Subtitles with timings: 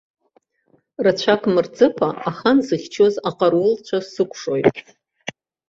[1.03, 4.75] Рацәак мырҵыкәа ахан зыхьчоз аҟарулцәа сыкәшоит.